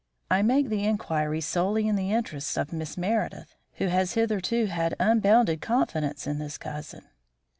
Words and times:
"I 0.31 0.41
make 0.41 0.69
the 0.69 0.83
inquiry 0.83 1.41
solely 1.41 1.87
in 1.87 1.95
the 1.95 2.11
interests 2.11 2.57
of 2.57 2.73
Miss 2.73 2.97
Meredith, 2.97 3.53
who 3.73 3.85
has 3.85 4.13
hitherto 4.13 4.65
had 4.65 4.95
unbounded 4.99 5.61
confidence 5.61 6.25
in 6.25 6.39
this 6.39 6.57
cousin." 6.57 7.03